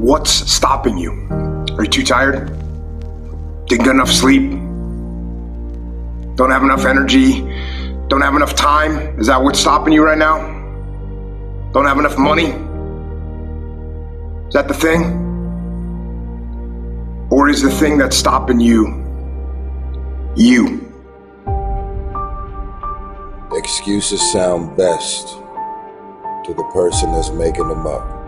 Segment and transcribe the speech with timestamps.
[0.00, 1.12] What's stopping you?
[1.76, 2.46] Are you too tired?
[3.66, 4.50] Didn't get enough sleep?
[6.36, 7.42] Don't have enough energy?
[8.08, 8.96] Don't have enough time?
[9.20, 10.38] Is that what's stopping you right now?
[11.74, 12.46] Don't have enough money?
[14.46, 15.02] Is that the thing?
[17.30, 19.04] Or is the thing that's stopping you
[20.34, 20.80] you?
[23.52, 25.28] Excuses sound best
[26.46, 28.19] to the person that's making them up.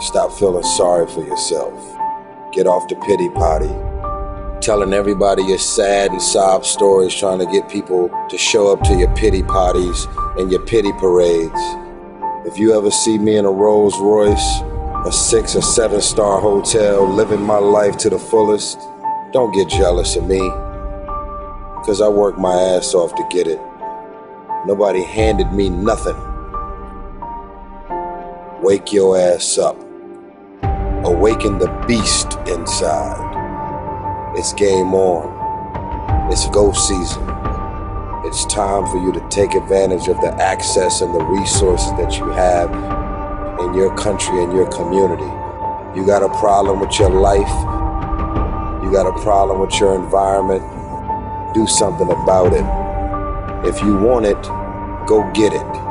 [0.00, 1.74] Stop feeling sorry for yourself.
[2.52, 3.74] Get off the pity potty.
[4.60, 8.94] Telling everybody your sad and sob stories, trying to get people to show up to
[8.94, 10.06] your pity potties
[10.38, 11.60] and your pity parades.
[12.46, 14.60] If you ever see me in a Rolls Royce,
[15.04, 18.78] a six or seven star hotel, living my life to the fullest,
[19.32, 20.38] don't get jealous of me.
[21.80, 23.60] Because I work my ass off to get it.
[24.64, 26.16] Nobody handed me nothing.
[28.62, 29.87] Wake your ass up.
[31.18, 34.36] Awaken the beast inside.
[34.36, 36.30] It's game on.
[36.30, 37.24] It's go season.
[38.24, 42.30] It's time for you to take advantage of the access and the resources that you
[42.30, 42.70] have
[43.58, 45.26] in your country and your community.
[45.98, 47.50] You got a problem with your life.
[48.84, 50.62] You got a problem with your environment.
[51.52, 53.66] Do something about it.
[53.68, 54.40] If you want it,
[55.08, 55.87] go get it.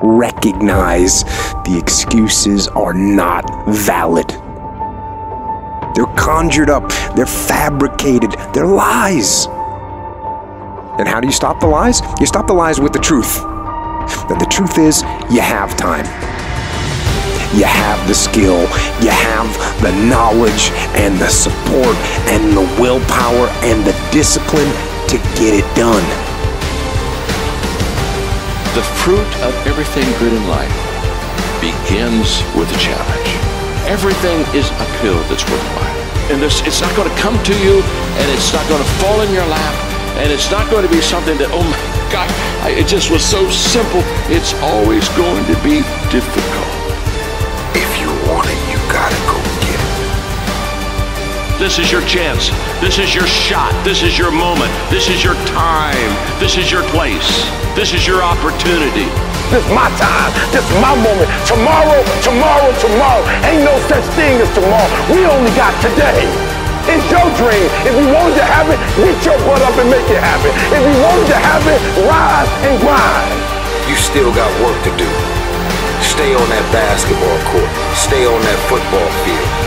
[0.00, 1.24] Recognize
[1.64, 4.28] the excuses are not valid.
[5.94, 9.46] They're conjured up, they're fabricated, they're lies.
[10.98, 12.00] And how do you stop the lies?
[12.20, 13.42] You stop the lies with the truth.
[14.30, 16.06] And the truth is, you have time.
[17.56, 18.60] You have the skill,
[19.02, 21.96] you have the knowledge and the support
[22.28, 24.70] and the willpower and the discipline
[25.08, 26.27] to get it done.
[28.78, 30.70] The fruit of everything good in life
[31.58, 33.30] begins with a challenge.
[33.90, 36.30] Everything is uphill that's worthwhile.
[36.30, 39.34] And it's not going to come to you, and it's not going to fall in
[39.34, 39.74] your lap,
[40.22, 42.30] and it's not going to be something that, oh my God,
[42.62, 44.02] I, it just was so simple.
[44.30, 45.82] It's always going to be
[46.14, 46.77] difficult.
[51.58, 52.54] This is your chance.
[52.78, 53.74] This is your shot.
[53.82, 54.70] This is your moment.
[54.94, 56.06] This is your time.
[56.38, 57.26] This is your place.
[57.74, 59.10] This is your opportunity.
[59.50, 60.30] This is my time.
[60.54, 61.26] This is my moment.
[61.50, 63.26] Tomorrow, tomorrow, tomorrow.
[63.42, 64.86] Ain't no such thing as tomorrow.
[65.10, 66.30] We only got today.
[66.86, 67.66] It's your dream.
[67.82, 70.54] If you wanted to have it, get your butt up and make it happen.
[70.70, 73.34] If you wanted to have it, rise and grind.
[73.90, 75.10] You still got work to do.
[76.06, 77.70] Stay on that basketball court.
[77.98, 79.57] Stay on that football field.